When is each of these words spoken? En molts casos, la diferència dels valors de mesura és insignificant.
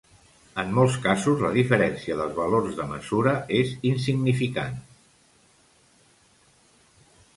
En 0.61 0.69
molts 0.77 0.95
casos, 1.03 1.43
la 1.45 1.51
diferència 1.57 2.17
dels 2.21 2.33
valors 2.39 2.73
de 2.79 2.87
mesura 2.93 3.33
és 3.61 3.75
insignificant. 3.91 4.81